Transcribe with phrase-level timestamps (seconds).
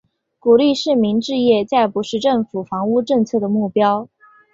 [0.39, 4.09] 鼓励市民置业再不是政府房屋政策的目标。